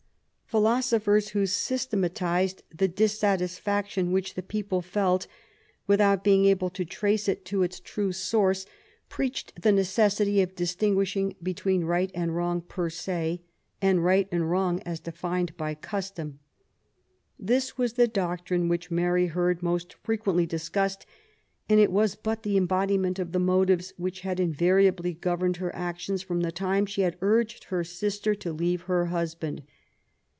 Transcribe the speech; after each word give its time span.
Philosophers, 0.51 1.29
who 1.29 1.43
sys 1.43 1.87
tematised 1.87 2.61
the 2.75 2.89
dissatisfaction 2.89 4.11
which 4.11 4.33
the 4.33 4.43
people 4.43 4.81
felt 4.81 5.25
without 5.87 6.25
being 6.25 6.43
able 6.43 6.69
to 6.69 6.83
trace 6.83 7.29
it 7.29 7.45
to 7.45 7.63
its 7.63 7.79
true 7.79 8.09
source^ 8.11 8.65
LITEBABY 8.65 8.67
LIFE. 8.67 8.99
81 8.99 9.05
preached 9.07 9.61
the 9.61 9.71
necessity 9.71 10.41
of 10.41 10.53
distinguishing 10.53 11.37
between 11.41 11.85
right 11.85 12.11
and 12.13 12.35
wrong 12.35 12.59
per 12.59 12.89
se, 12.89 13.39
and 13.81 14.03
right 14.03 14.27
and 14.29 14.51
wrong 14.51 14.81
as 14.81 14.99
defined 14.99 15.55
by 15.55 15.73
custom. 15.73 16.39
This 17.39 17.77
was 17.77 17.93
the 17.93 18.09
doctrine 18.09 18.67
which 18.67 18.91
Mary 18.91 19.27
heard 19.27 19.63
most 19.63 19.93
frequently 20.03 20.45
discussed^ 20.45 21.03
and 21.69 21.79
it 21.79 21.93
was 21.93 22.15
but 22.15 22.43
the 22.43 22.59
embodi 22.59 22.99
ment 22.99 23.19
of 23.19 23.31
the 23.31 23.39
motives 23.39 23.93
which 23.95 24.19
had 24.19 24.37
invariably 24.37 25.13
governed 25.13 25.55
her 25.55 25.73
actions 25.73 26.21
from 26.21 26.41
the 26.41 26.51
time 26.51 26.85
she 26.85 27.03
had 27.03 27.17
urged 27.21 27.63
her 27.69 27.85
sister 27.85 28.35
to 28.35 28.51
leave 28.51 28.81
her 28.81 29.05
husband. 29.05 29.63